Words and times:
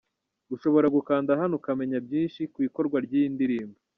Ushobora 0.55 0.87
gukanda 0.95 1.31
hano 1.41 1.53
ukamenya 1.59 1.97
byinshi 2.05 2.41
ku 2.53 2.57
ikorwa 2.67 2.97
ry’iyi 3.05 3.29
ndirimbo. 3.35 3.77